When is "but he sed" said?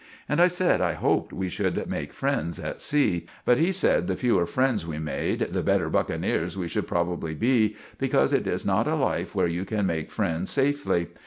3.45-4.07